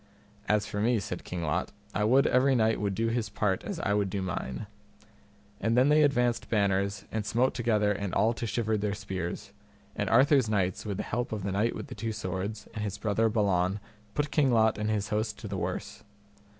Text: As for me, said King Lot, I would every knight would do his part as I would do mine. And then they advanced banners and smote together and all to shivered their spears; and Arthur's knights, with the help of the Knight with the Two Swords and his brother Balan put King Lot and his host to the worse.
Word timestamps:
As 0.49 0.65
for 0.65 0.81
me, 0.81 0.99
said 0.99 1.23
King 1.23 1.43
Lot, 1.43 1.71
I 1.93 2.05
would 2.05 2.25
every 2.25 2.55
knight 2.55 2.81
would 2.81 2.95
do 2.95 3.09
his 3.09 3.29
part 3.29 3.63
as 3.63 3.79
I 3.79 3.93
would 3.93 4.09
do 4.09 4.23
mine. 4.23 4.65
And 5.59 5.77
then 5.77 5.89
they 5.89 6.01
advanced 6.01 6.49
banners 6.49 7.05
and 7.11 7.23
smote 7.23 7.53
together 7.53 7.91
and 7.91 8.11
all 8.11 8.33
to 8.33 8.47
shivered 8.47 8.81
their 8.81 8.95
spears; 8.95 9.51
and 9.95 10.09
Arthur's 10.09 10.49
knights, 10.49 10.87
with 10.87 10.97
the 10.97 11.03
help 11.03 11.31
of 11.31 11.43
the 11.43 11.51
Knight 11.51 11.75
with 11.75 11.85
the 11.85 11.93
Two 11.93 12.13
Swords 12.13 12.67
and 12.73 12.83
his 12.83 12.97
brother 12.97 13.29
Balan 13.29 13.79
put 14.15 14.31
King 14.31 14.49
Lot 14.49 14.79
and 14.79 14.89
his 14.89 15.09
host 15.09 15.37
to 15.37 15.47
the 15.47 15.55
worse. 15.55 16.03